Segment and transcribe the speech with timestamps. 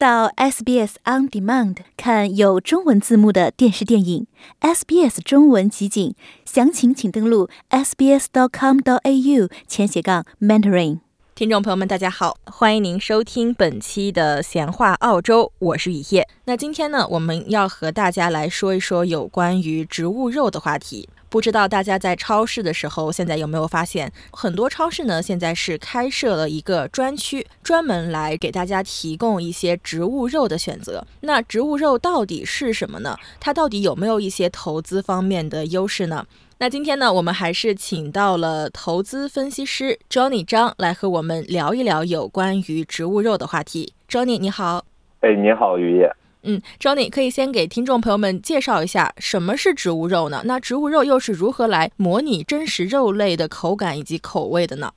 [0.00, 4.26] 到 SBS On Demand 看有中文字幕的电视电影
[4.62, 6.14] ，SBS 中文集锦，
[6.46, 11.00] 详情请登录 sbs.com.au 前斜杠 mentoring。
[11.34, 16.26] 听众朋友们，大家好，欢迎您收听本期的闲话澳洲，我是雨夜。
[16.46, 21.10] 那今天呢，我们要和大家来说一说有关于植物肉的话题。
[21.30, 31.06] 不知道大家在超市的时候，现在有没有发现，很多超市呢，现在是开设了一个专区，专门来给大家提供一些植物肉的选择。
[31.20, 33.16] 那植物肉到底是什么呢？
[33.38, 36.26] 它到底有没有一些投资方面的优势呢？
[36.58, 43.94] 那今天呢，我们还是请到了投资分析师 Johnny 张来和我们聊一聊有关于植物肉的话题。
[44.08, 44.84] Johnny 你好，
[45.20, 46.12] 哎，你好，于叶。
[46.42, 50.42] 嗯，Johnny 可以先给听众朋友们介绍一下什么是植物肉呢？
[50.44, 54.90] 那植物肉又是如何来模拟真实肉类的口感以及口味的呢？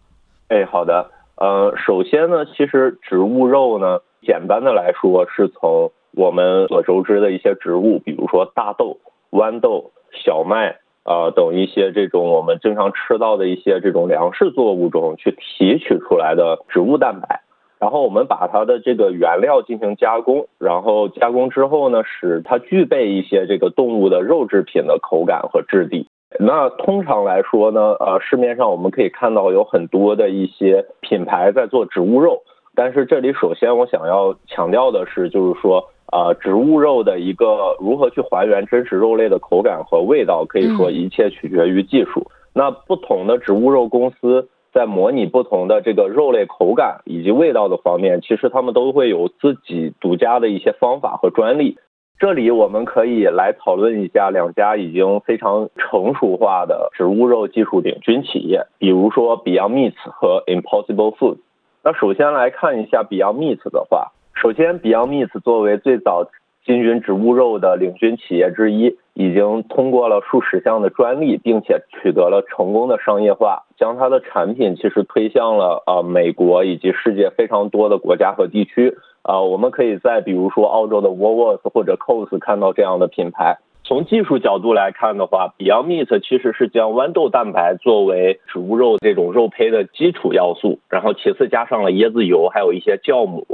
[0.49, 1.09] 哎，好的。
[1.35, 8.99] 呃，首先呢，其实植物肉呢，简单的来说，是从我们所熟知的一些植物，比如说大豆、
[9.31, 9.91] 豌豆、
[10.25, 10.79] 小麦。
[11.03, 17.41] 啊，等一些这种我们经常吃到的一些这种粮食作物中去提取出来的植物蛋白，
[17.79, 26.07] 然后我们把它的这个原料进行加工，然后加工之后呢，使它具备一些这个动物的肉制品的口感和质地。
[26.39, 32.43] 那通常来说呢，呃，市面上我们可以看到有很多的一些品牌在做植物肉，
[32.75, 35.89] 但是这里首先我想要强调的是，就是说。
[36.11, 42.27] 呃，植物肉的一个如何去还原真实肉类的口感和味道，可以说一切取决于技术。
[42.53, 51.77] 那不同的植物肉公司在模拟不同的这个肉类口感以及味道的方面，其实他们都会有自己独家的一些方法和专利。
[52.19, 61.39] 这里我们可以来讨论一下两家已经非常成熟化的植物肉技术领军企业，比如说 Beyond Meat 和 Impossible Foods。
[61.83, 64.11] 那首先来看一下 Beyond Meat 的话。
[64.35, 66.27] 首先，Beyond Meat 作为最早
[66.65, 78.95] 进军植物肉的领军企业之一，已经通过了数十项的专利，并且取得了成功的商业化，将它的产品其实推向了呃美国以及世界非常多的国家和地区。
[79.23, 83.57] 啊，我们可以在比如说澳洲的 Woolworths 或者 Coles 看到这样的品牌。
[83.83, 93.45] 从技术角度来看的话，Beyond Meat 其实是将豌豆蛋白作为植物肉这种肉胚的基础要素，然后其次加上了椰子油，还有一些酵母。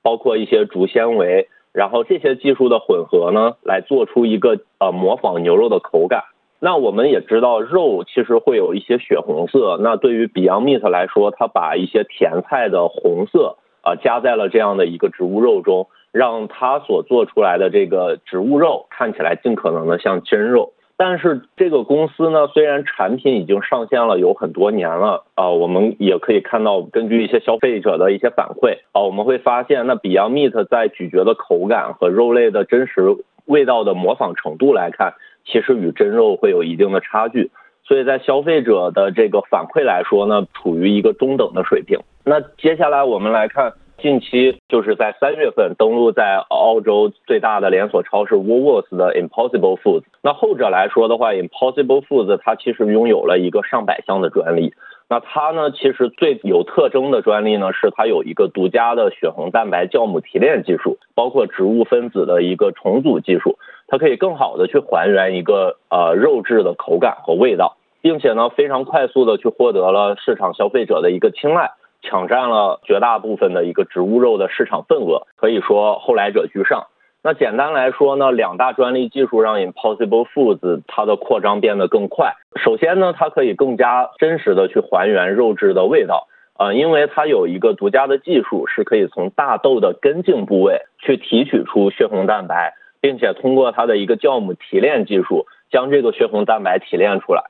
[0.00, 6.24] 包括一些竹纤维，然后这些技术的混合呢，来做出一个呃模仿牛肉的口感。
[6.60, 20.72] 那我们也知道肉其实会有一些血红色，那对于 Beyond Meat 来说，它把一些甜菜的红色啊加在了这样的一个植物肉中，让它所做出来的这个植物肉看起来尽可能的像真肉。
[21.00, 35.14] 但是这个公司呢，虽然产品已经上线了有很多年了啊，我们也可以看到，根据一些消费者的一些反馈啊，我们会发现，那 Beyond Meat 在咀嚼的口感和肉类的真实味道的模仿程度来看，
[35.46, 37.52] 其实与真肉会有一定的差距。
[37.84, 42.00] 所以在消费者的这个反馈来说呢，处于一个中等的水平。
[42.24, 43.72] 那接下来我们来看。
[44.00, 50.04] 近期就是在三月份登陆在澳洲最大的连锁超市 Woolworths 的 Impossible Foods。
[50.22, 54.72] 那后者来说的话，Impossible Foods 它其实拥有了一个上百项的专利。
[55.08, 63.58] 那它呢，其实最有特征的专利呢，是它有一个独家的血红蛋白酵母提炼技术，包括植物分子的一个重组技术，
[63.88, 71.72] 它可以更好的去还原一个呃肉质的口感和味道，并且呢，非常快速的去获得了市场消费者的一个青睐。
[72.02, 76.86] 抢占了绝大部分的一个植物肉的市场份额，可以说后来者居上。
[77.20, 82.34] 那简单来说呢，两大专利技术让 Impossible Foods 它的扩张变得更快。
[82.62, 97.42] 首先呢，它可以更加真实的去还原肉质的味道，呃，因为它有一个独家的技术，是可以从大豆的根茎部位去提取出血红蛋白，并且通过它的一个酵母提炼技术，将这个血红蛋白提炼出来。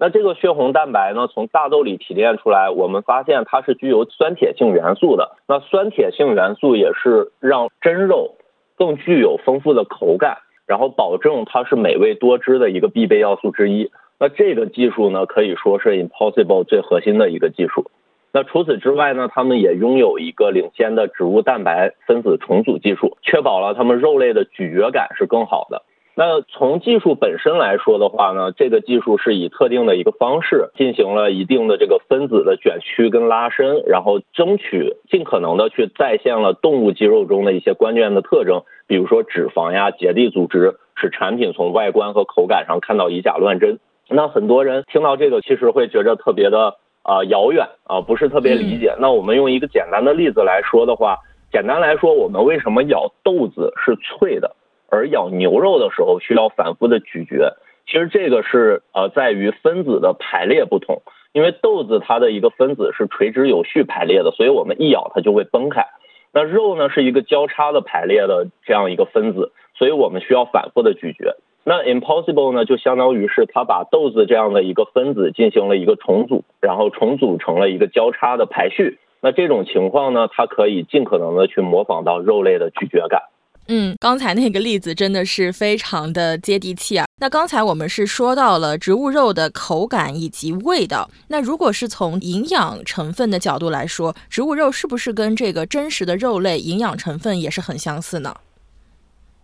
[0.00, 5.36] 那这个血红蛋白呢，从大豆里提炼出来，我们发现它是具有酸铁性元素的。
[5.48, 8.36] 那酸铁性元素也是让真肉
[8.76, 13.90] 更具有丰富的口感，然后保证它是美味多汁的一个必备要素之一。
[14.20, 17.90] 那这个技术呢，可以说是 Impossible 最核心的一个技术。
[18.30, 25.82] 那除此之外呢，他们也拥有一个领先的植物蛋白分子重组技术，确保了他们肉类的咀嚼感是更好的。
[26.20, 43.78] 那从技术本身来说的话呢，这个技术是以特定的一个方式进行了一定的这个分子的卷曲跟拉伸，然后争取尽可能的去再现了动物肌肉中的一些关键的特征，比如说脂肪呀、结缔组织，使产品从外观和口感上看到以假乱真。
[44.08, 48.92] 那很多人听到这个，其实会觉得特别的啊遥远啊，不是特别理解。
[48.98, 51.18] 那我们用一个简单的例子来说的话。
[51.50, 54.54] 简单来说，我们为什么咬豆子是脆的，
[54.88, 57.56] 而咬牛肉的时候需要反复的咀嚼？
[57.86, 61.02] 其实这个是呃在于分子的排列不同。
[61.32, 65.84] 因为豆子它的一个分子是垂直有序排列的，所以我们一咬它就会崩开。
[66.32, 71.36] 那肉呢是一个交叉的排列的这样一个分子，所以我们需要反复的咀嚼。
[71.64, 78.98] 那 impossible 呢就相当于是它把豆子这样的一个分子进行了一个重组，然后重组成了一个交叉的排序。
[79.20, 83.24] 那这种情况呢，它可以尽可能的去模仿到肉类的咀嚼感。
[83.70, 87.04] 嗯，刚才那个例子真的是非常的接地气啊。
[87.20, 98.34] 那刚才我们是说到了植物肉的口感以及味道，那如果是从营养成分的角度来说，植物肉是不是跟这个真实的肉类营养成分也是很相似呢？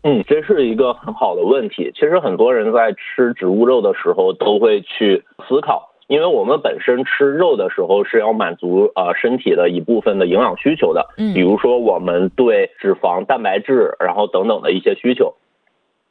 [0.05, 1.91] 嗯，这是一个很好的问题。
[1.95, 5.94] 其实很多人在吃植物肉的时候都会去思考。
[6.07, 15.35] 因为我们本身吃肉的时候是要满足呃身体的一部分的营养需求的，嗯，比如说我们对脂肪、蛋白质，然后等等的一些需求。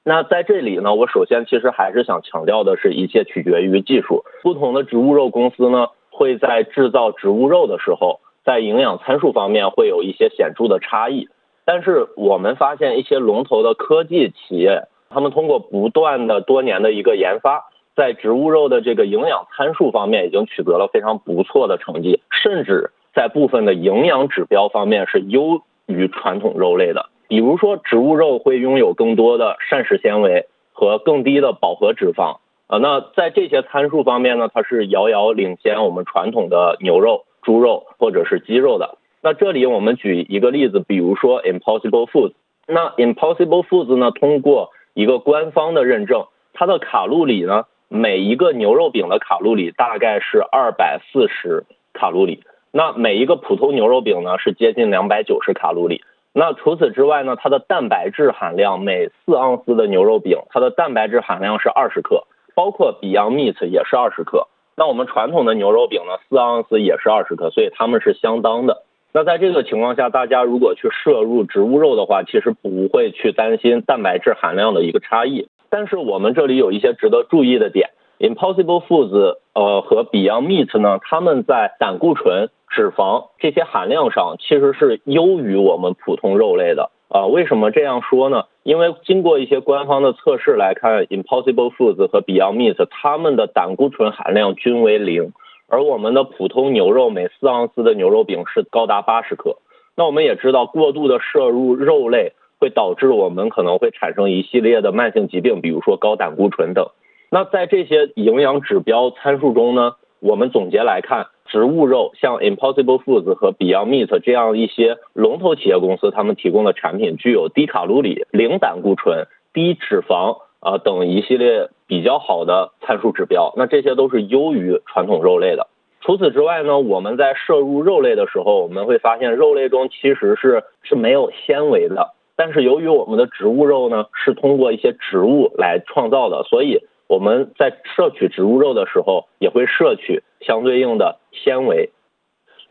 [0.03, 4.23] 那在这里呢，我首先其实还是想强调的是，一切取决于技术。
[4.41, 11.29] 不同的植物肉公司呢，会在制造植物肉的时候，在营养参数方面会有一些显著的差异。
[11.65, 17.69] 但是我们发现一些龙头的科技企业，他们通过不断的多年的一个研发。
[17.95, 27.09] 在植物肉的这个营养参数方面，已经取得了非常不错的成绩，甚至在部分的营养指标方面是优于传统肉类的。
[27.27, 32.37] 比如说，植物肉会拥有更多的膳食纤维和更低的饱和脂肪
[32.67, 32.79] 啊。
[32.79, 38.97] 那在这些参数方面呢，它是遥遥领先我们传统的牛肉、猪肉或者是鸡肉的。
[39.21, 42.33] 那这里我们举一个例子，比如说 Impossible Foods。
[42.67, 47.65] 那 Impossible Foods 呢，通过一个官方的认证，它的卡路里呢。
[47.95, 51.63] 每一个牛肉饼的卡路里大概是二百四十
[51.93, 56.03] 卡路里，那每一个普通牛肉饼呢是接近两百九十卡路里。
[56.33, 62.23] 那除此之外呢，它的蛋白质含量每四盎司的牛肉饼，它的蛋白质含量是二十克，
[62.55, 64.47] 包括 Beyond Meat 也是二十克。
[64.75, 68.81] 那我们传统的牛肉饼呢，四盎司也是二十克，所以它们是相当的。
[69.11, 75.47] 那在这个情况下，大家如果去摄入植物肉的话，其实不会去担心蛋白质含量的一个差异。
[75.73, 77.89] 但是我们这里有一些值得注意的点
[78.19, 87.25] ，Impossible Foods 呃和 Beyond Meat 呢，他们在胆固醇、脂肪这些含量上其实是优于我们普通肉类的啊。
[87.25, 88.43] 为什么这样说呢？
[88.61, 95.33] 因为经过一些官方的测试来看，Impossible Foods 和 Beyond Meat 它们的胆固醇含量均为零，
[95.67, 99.57] 而我们的普通牛肉每四盎司的牛肉饼是高达八十克。
[99.97, 102.33] 那我们也知道，过度的摄入肉类。
[102.63, 106.88] 会导致我们可能会产生一系列的慢性疾病，比如说高胆固醇等。
[107.30, 123.54] 那在这些营养指标参数中呢，我们总结来看，植物肉像 Impossible Foods 和 Beyond Meat 这样一些龙头企业公司，他们提供的产品具有低卡路里、零胆固醇、低脂肪啊等一系列比较好的参数指标。
[123.57, 125.68] 那这些都是优于传统肉类的。
[126.00, 132.13] 除此之外呢，我们在摄入肉类的时候，我们会发现肉类中其实是是没有纤维的。
[132.35, 141.91] 但是由于我们的植物肉呢是通过一些植物来创造的，所以我们在摄取植物肉的时候也会摄取相对应的纤维。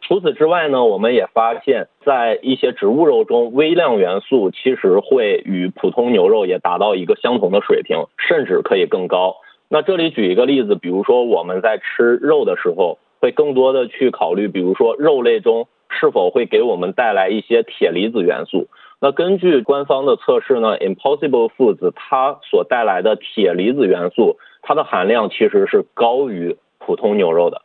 [0.00, 9.36] 除此之外呢，我们也发现，在一些植物肉中，微量元素其实会与普通牛肉也达到一个相同的水平，甚至可以更高。
[9.68, 18.66] 那这里举一个例子，比如说我们在吃肉的时候，会更多的去考虑，比如说肉类中是否会给我们带来一些铁离子元素。
[19.04, 27.62] 那根据官方的测试呢，Impossible Foods 它所带来的铁离子元素，它的含量其实是高于普通牛肉的。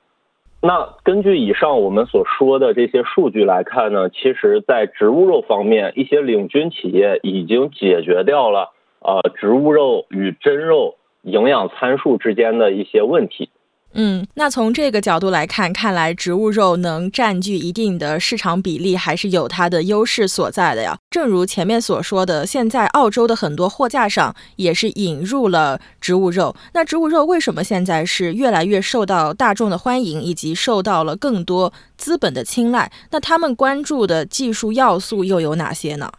[0.63, 13.51] 那根据以上我们所说的这些数据来看呢，其实，在植物肉方面，一些领军企业已经解决掉了呃植物肉与真肉营养参数之间的一些问题。
[13.99, 20.95] 嗯，那从这个角度来看，看来植物肉能占据一定的市场比例，还是有它的优势所在的呀。
[21.09, 26.55] 正如前面所说的，现在澳洲的很多货架上也是引入了植物肉。
[26.73, 32.91] 那植物肉为什么现在是越来越受到大众的欢迎，以及受到了更多资本的青睐？
[33.09, 36.11] 那他们关注的技术要素又有哪些呢？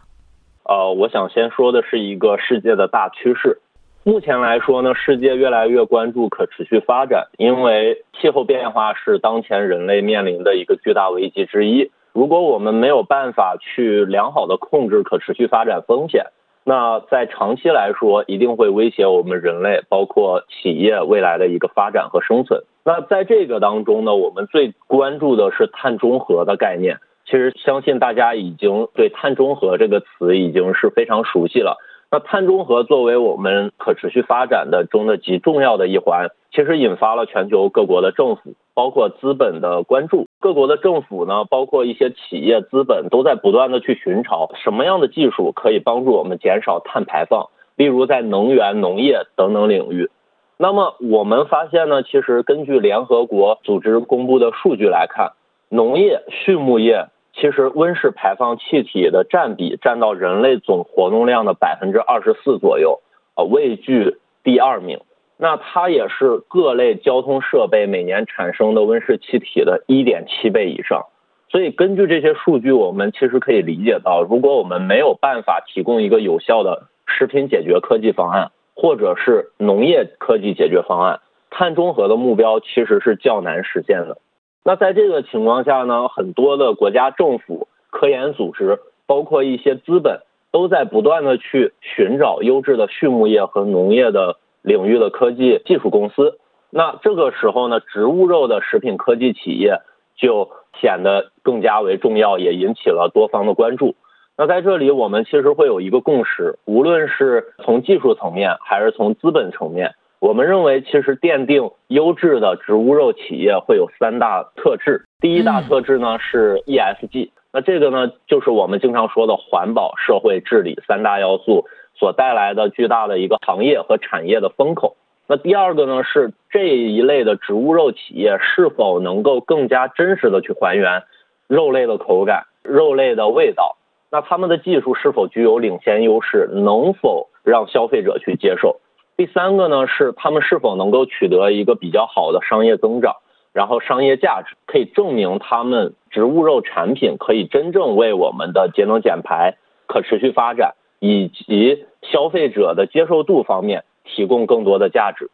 [0.65, 3.61] 呃，我想先说的是一个世界的大趋势。
[4.03, 11.91] 目前来说呢，世界越来越关注可持续发展，因为气候变化是当前人类面临的一个巨大危机之一。
[12.13, 16.27] 如果我们没有办法去良好的控制可持续发展风险，
[16.63, 22.63] 那在长期来说一定会威胁我们人类，包括企业未来的一个发展和生存。
[22.85, 26.97] 那在这个当中呢，我们最关注的是碳中和的概念。
[27.25, 31.77] 其实相信大家已经对碳中和这个词已经是非常熟悉了。
[32.11, 40.25] 那碳中和作为我们可持续发展的中的极重要的一环，其实引发了全球各国的政府，包括资本的关注。
[40.39, 50.09] 各国的政府呢，包括一些企业资本，都在不断的去寻找什么样的技术可以帮助我们减少碳排放，例如在能源、农业等等领域。
[50.57, 55.33] 那么我们发现呢，其实根据联合国组织公布的数据来看，
[55.69, 57.05] 农业、畜牧业。
[57.39, 62.99] 其实温室排放气体的占比占到人类总活动量的百分之二十四左右，
[63.35, 64.99] 呃，位居第二名。
[65.37, 71.05] 那它也是各类交通设备每年产生的温室气体的一点七倍以上。
[71.47, 84.17] 所以根据这些数据，我们其实可以理解到，如果我们没有办法提供一个有效的食品解决科技方案，或者是农业科技解决方案，碳中和的目标其实是较难实现的。
[84.63, 96.37] 那在这个情况下呢，很多的国家政府、科研组织，包括一些资本，都在不断的去寻找优质的畜牧业和农业的领域的科技技术公司。
[96.69, 99.79] 那这个时候呢，植物肉的食品科技企业
[100.15, 103.95] 就显得更加为重要，也引起了多方的关注。
[104.37, 109.95] 那在这里，我们其实会有一个共识，无论是从技术层面，还是从资本层面。
[110.19, 115.05] 我们认为，其实奠定优质的植物肉企业会有三大特质。
[115.21, 124.97] 第一大特质呢是 ESG，那这个呢就是我们经常说的环保、社会治理三大要素所带来的巨大的一个行业和产业的风口。
[125.25, 131.03] 那第二个呢是这一类的植物肉企业是否能够更加真实的去还原
[131.47, 133.77] 肉类的口感、肉类的味道？
[134.11, 136.49] 那他们的技术是否具有领先优势？
[136.51, 138.81] 能否让消费者去接受？
[139.19, 143.17] 第三个呢是他们是否能够取得一个比较好的商业增长，
[143.51, 149.57] 然后商业价值可以证明他们植物肉产品可以真正为我们的节能减排、
[149.87, 155.29] 可持续发展以及消费者的接受度方面提供更多的价值。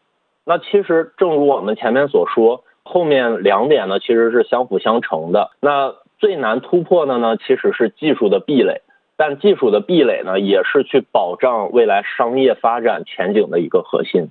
[0.46, 5.52] 那其实正如我们前面所说，后面两点呢其实是相辅相成的。
[5.62, 8.82] 那最难突破的呢其实是技术的壁垒。
[9.18, 14.30] 但技术的壁垒呢，也是去保障未来商业发展前景的一个核心。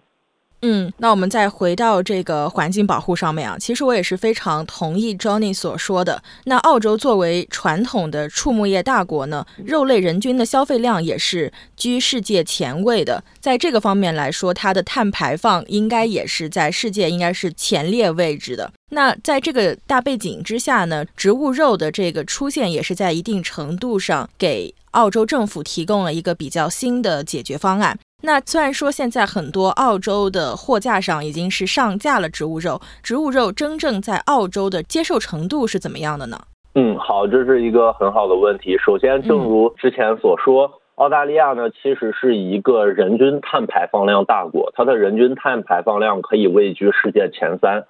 [0.63, 6.23] 嗯，那我们再回到这个环境保护上面啊，其实我也是非常同意 Johnny 所说的。
[6.45, 13.23] 那澳洲作为传统的畜牧业大国呢，肉类人均的消费量也是居世界前位的。
[13.41, 18.73] 在这个方面来说，它的碳排放应该也是在世界应该是前列位置的。
[18.91, 27.99] 那在这个大背景之下呢，植物肉的这个出现也是在一定程度上给澳洲政府提供了一个比较新的解决方案。
[28.27, 36.39] 那虽然说现在很多澳洲的货架上已经是上架了植物肉，植物肉真正在澳洲的接受程度是怎么样的呢？
[36.75, 38.79] 嗯，好，这是一个很好的问题。
[38.79, 47.85] 首先，正如之前所说，澳大利亚呢其实是一个人均碳排放量大国，它的人均碳排放量可以位居世界前三。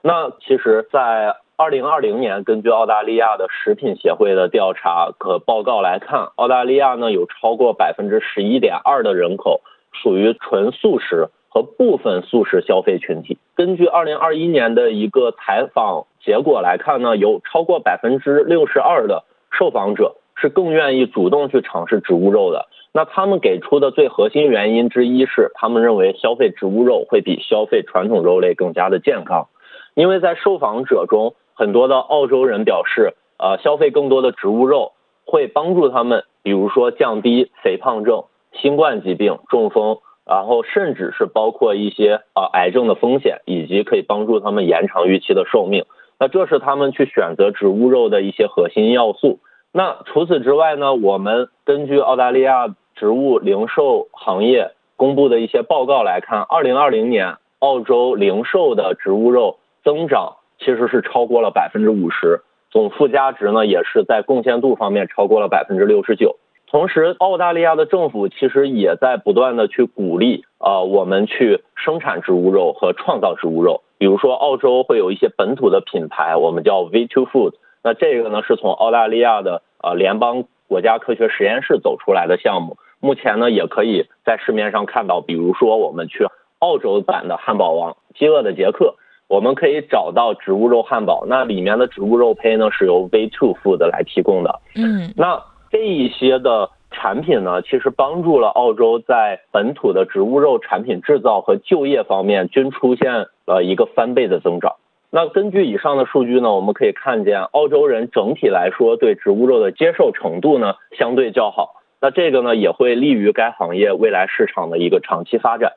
[0.00, 9.60] 那其实，在二零二零年，根据澳大利亚的食品协会的调查和报告来看，澳大利亚呢有超过百分之十一点二的人口。
[10.02, 13.38] 属于纯素食和部分素食消费群体。
[13.54, 22.66] 根据二零二一年的一个采访结果来看呢，有超过百分之六十二的受访者是更愿意主动去尝试植物肉的。
[22.92, 29.48] 那他们给出的最核心原因之一是，他们认为消费植物肉会比消费传统肉类更加的健康。
[29.94, 34.92] 因为在受访者中，很多的澳洲人表示，呃，消费更多的植物肉
[35.24, 38.24] 会帮助他们，比如说降低肥胖症。
[38.60, 45.84] 新冠疾病、中风，然后甚至是包括一些啊癌症的风险，以及可以帮助他们延长预期的寿命。
[46.18, 49.40] 那这是他们去选择植物肉的一些核心要素。
[49.72, 50.94] 那除此之外呢？
[50.94, 66.36] 我们根据澳大利亚植物零售行业公布的一些报告来看，二零二零年澳洲零售的植物肉增长其实是超过了百分之五十，总附加值呢也是在贡献度方面超过了百分之六十九。
[66.74, 73.84] 同时，澳大利亚的政府其实也在不断的去鼓励啊，我们去生产植物肉和创造植物肉。
[73.96, 77.52] 比如说，澳洲会有一些本土的品牌，我们叫 V2 Food。
[77.84, 82.76] 那这个呢，是从澳大利亚的呃联邦国家科学实验室走出来的项目。
[82.98, 85.20] 目前呢，也可以在市面上看到。
[85.20, 86.26] 比如说，我们去
[86.58, 88.96] 澳洲版的汉堡王——饥饿的杰克，
[89.28, 91.24] 我们可以找到植物肉汉堡。
[91.28, 94.58] 那里面的植物肉胚呢，是由 V2 Food 来提供的。
[94.74, 95.40] 嗯，那。
[95.74, 104.76] 这一些的产品呢，其实帮助了澳洲在本土的植物肉产品制造和就业方面均出现了一个翻倍的增长。
[105.10, 111.82] 那根据以上的数据呢，我们可以看见，澳洲人整体来说对植物肉的接受程度呢相对较好。
[112.00, 115.72] 那这个呢也会利于该行业未来市场的一个长期发展。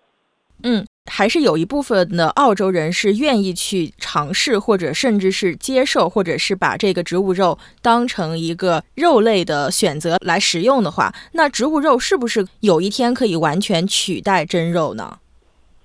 [0.64, 15.18] 嗯，还是有一部分的澳洲人是愿意去尝试，或者甚至是接受，或者是把这个植物肉当成一个肉类的选择来食用的话，那植物肉是不是有一天可以完全取代真肉呢？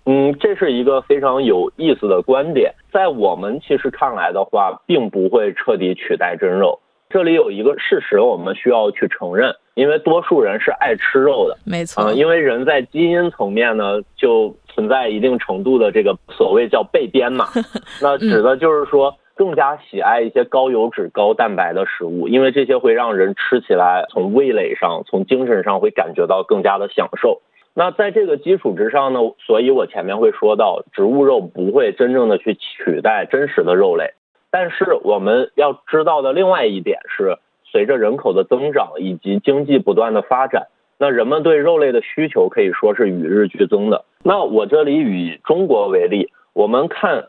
[0.04, 6.80] 嗯，这是一个非常有意思的观点，在我们其实看来的话，并不会彻底取代真肉。
[7.08, 12.10] 这里有一个事实，我们需要去承认，因为多数人是爱吃肉的，没错。
[12.14, 17.46] 因为人在基因层面呢，就存在一定程度的这个所谓叫被编码，
[18.02, 27.40] 那指的就是说更加喜爱一些高油脂、高蛋白的食物，因为这些会让人吃起来从味蕾上、从精神上会感觉到更加的享受。
[27.74, 34.12] 那在这个基础之上呢，所以我前面会说到，植物肉不会真正的去取代真实的肉类。
[34.50, 40.66] 但是我们要知道的另外一点是，随着人口的增长以及经济不断的发展，
[41.02, 44.04] 那人们对肉类的需求可以说是与日俱增的。
[44.22, 47.26] 那我这里以中国为例，我们看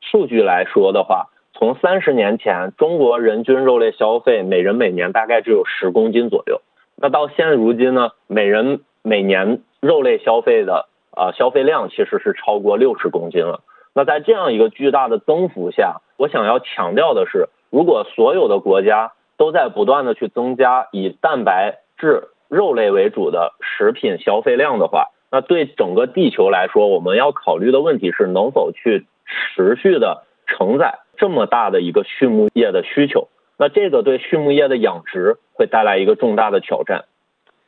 [0.00, 6.60] 数据来说的话，从三十年前，中国人均肉类消费每人每年大概只有十公斤左右，
[6.94, 13.64] 那到现如今呢，每人每年肉类消费的啊消费量其实是超过六十公斤了。
[13.92, 33.28] 那在这样一个巨大的增幅下，我想要强调的是，如果所有的国家都在不断的去增加以蛋白质肉类为主的食品消费量的话，那对整个地球来说，我们要考虑的问题是能否去持续的承载这么大的一个畜牧业的需求。
[33.58, 37.04] 那这个对畜牧业的养殖会带来一个重大的挑战。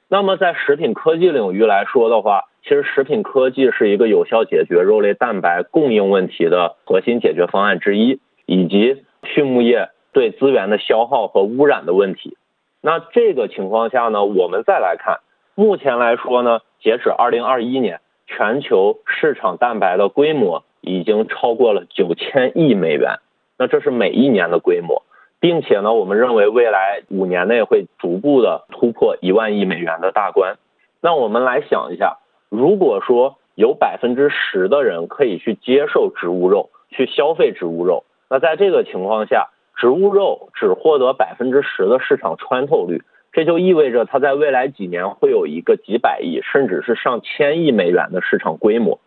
[0.09, 12.37] 那么在食品科技领域来说的话，其实食品科技是一个有效解决肉类蛋白供应问题的核心解决方案之一，以及畜牧业对资源的消耗和污染的问题。
[12.81, 15.21] 那这个情况下呢，我们再来看，
[15.55, 23.19] 目前来说呢，截止二零二一年，全球市场蛋白的规模已经超过了九千亿美元，
[23.59, 25.03] 那这是每一年的规模。
[25.41, 30.57] 并且呢，我们认为未来五年内会逐步的突破一万亿美元的大关。
[31.01, 48.99] 那我们来想一下，如果说有百分之十的人可以去接受植物肉，去消费植物肉，那在这个情况下，植物肉只获得百分之十的市场穿透率，这就意味着它在未来几年会有一个几百亿甚至是上千亿美元的市场规模。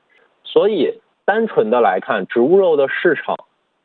[0.44, 3.36] 所以，单纯的来看，植物肉的市场，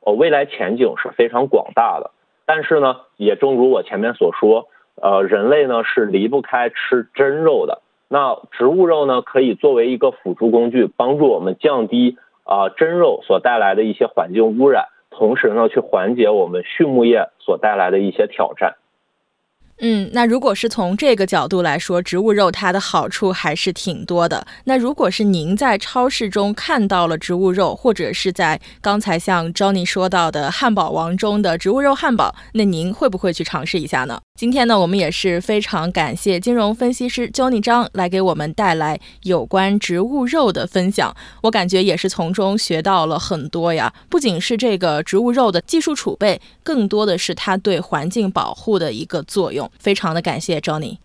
[0.01, 2.13] 呃，未来前景是非常广大的。
[2.47, 7.83] 但是呢，也正如我前面所说，呃，人类呢是离不开吃真肉的。
[8.09, 14.87] 那植物肉呢，可以作为一个辅助工具，帮助我们降低啊真肉所带来的一些环境污染，
[15.19, 18.77] 同时呢，去缓解我们畜牧业所带来的一些挑战。
[19.79, 24.47] 嗯，那如果是从这个角度来说，植物肉它的好处还是挺多的。
[24.65, 34.21] 那如果是您在超市中看到了植物肉，或者是在刚才像 Johnny 说到的汉堡王中的植物肉汉堡，那您会不会去尝试一下呢？
[34.37, 41.17] 今天呢，我们也是非常感谢金融分析师 Johnny 张来给我们带来有关植物肉的分享。
[41.43, 49.71] 我感觉也是从中学到了很多呀，不仅是这个植物肉的技术储备，更多的是它对环境保护的一个作用。
[49.79, 50.99] 非常的感谢 Johnny。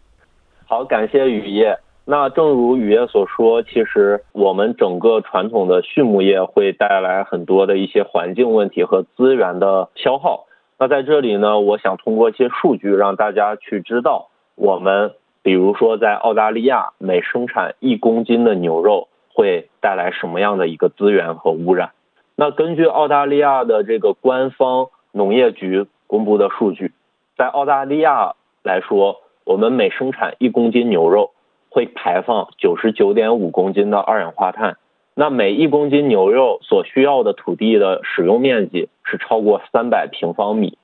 [0.65, 1.79] 好，感谢雨夜。
[2.03, 10.47] 那正如雨夜所说，其实我们整个传统的畜牧业会带来很多的一些环境问题和资源的消耗。
[10.81, 15.13] 那在这里呢，我想通过一些数据让大家去知道，我们
[15.43, 21.91] 比如说在澳大利亚每生产一公斤的牛肉会带来什么样的一个资源和污染。
[22.35, 26.93] 那根据澳大利亚的这个官方农业局公布的数据，
[27.37, 31.29] 在澳大利亚来说，我们每生产一公斤牛肉
[31.69, 34.77] 会排放九十九点五公斤的二氧化碳。
[35.13, 40.77] 那每一公斤牛肉所需要的土地的使用面积是超过三百平方米。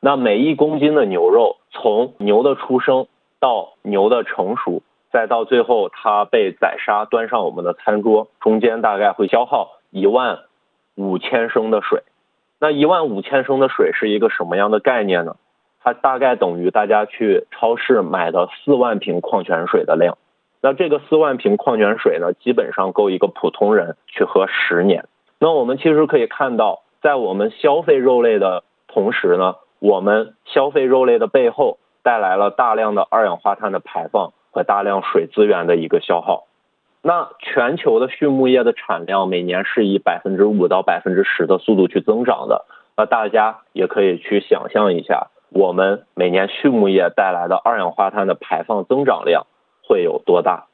[0.00, 3.06] 那每一公斤的牛肉，从牛的出生
[3.40, 10.40] 到牛的成熟，再到最后它被宰杀端上我们的餐桌，中间大概会消耗一万
[10.96, 12.02] 五千升的水。
[12.60, 15.36] 那一万五千升的水是一个什么样的概念呢？
[15.80, 20.18] 它大概等于大家去超市买的四万瓶矿泉水的量。
[20.60, 25.04] 那这个四万瓶矿泉水呢，基本上够一个普通人去喝十年。
[25.38, 36.46] 那我们其实可以看到，在我们消费肉类的同时呢，我们消费肉类的背后带来了大量的二氧化碳的排放和大量水资源的一个消耗。
[37.02, 42.64] 那全球的畜牧业的产量每年是以百分之五到百分之十的速度去增长的。
[42.96, 49.46] 那大家也可以去想象一下，我们每年畜牧业带来的二氧化碳的排放增长量
[49.88, 50.66] 会有多大？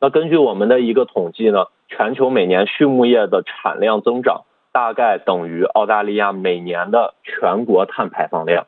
[0.00, 8.66] 那根据我们的一个统计呢，全球每年畜牧业的产量增长大概等于澳大利亚每年的全国碳排放量。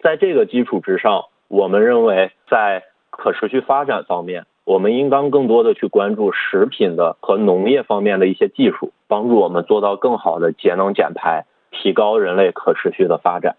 [0.00, 13.56] 在这个基础之上，我们认为在可持续发展方面，我们应当更多的去关注食品的和农业方面的一些技术，帮助我们做到更好的节能减排，提高人类可持续的发展。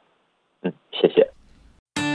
[0.61, 1.30] 嗯，谢谢。